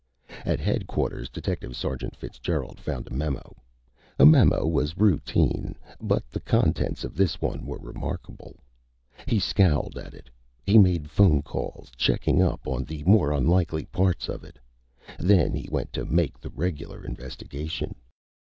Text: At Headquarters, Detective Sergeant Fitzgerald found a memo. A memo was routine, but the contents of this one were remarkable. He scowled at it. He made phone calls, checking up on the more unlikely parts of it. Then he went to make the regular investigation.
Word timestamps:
At 0.45 0.59
Headquarters, 0.59 1.29
Detective 1.29 1.75
Sergeant 1.77 2.15
Fitzgerald 2.15 2.79
found 2.79 3.05
a 3.05 3.11
memo. 3.13 3.55
A 4.17 4.25
memo 4.25 4.65
was 4.65 4.97
routine, 4.97 5.75
but 6.01 6.27
the 6.31 6.39
contents 6.39 7.03
of 7.03 7.13
this 7.13 7.39
one 7.39 7.67
were 7.67 7.77
remarkable. 7.77 8.55
He 9.27 9.37
scowled 9.39 9.99
at 9.99 10.15
it. 10.15 10.31
He 10.65 10.79
made 10.79 11.11
phone 11.11 11.43
calls, 11.43 11.91
checking 11.97 12.41
up 12.41 12.65
on 12.67 12.83
the 12.85 13.03
more 13.03 13.31
unlikely 13.31 13.85
parts 13.85 14.27
of 14.27 14.43
it. 14.43 14.57
Then 15.19 15.53
he 15.53 15.69
went 15.71 15.93
to 15.93 16.03
make 16.03 16.39
the 16.39 16.49
regular 16.49 17.05
investigation. 17.05 17.93